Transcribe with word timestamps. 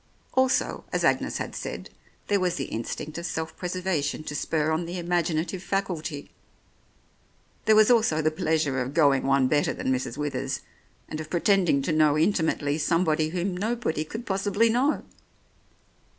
Also, 0.33 0.83
as 0.91 1.03
Agnes 1.05 1.37
had 1.37 1.55
said, 1.55 1.91
there 2.27 2.39
was 2.39 2.55
the 2.55 2.63
instinct 2.65 3.19
of 3.19 3.25
self 3.27 3.55
preservation 3.55 4.23
to 4.23 4.33
spur 4.33 4.71
on 4.71 4.87
the 4.87 4.97
imaginative 4.97 5.61
faculty. 5.61 6.31
There 7.65 7.75
was 7.75 7.91
also 7.91 8.19
the 8.19 8.31
plea 8.31 8.57
sure 8.57 8.81
of 8.81 8.95
going 8.95 9.27
one 9.27 9.47
better 9.47 9.75
than 9.75 9.93
Mrs. 9.93 10.17
Withers 10.17 10.61
and 11.07 11.21
of 11.21 11.29
pretending 11.29 11.83
to 11.83 11.91
know 11.91 12.17
intimately 12.17 12.79
somebody 12.79 13.29
whom 13.29 13.55
nobody 13.55 14.03
could 14.03 14.25
possibly 14.25 14.71
know. 14.71 15.03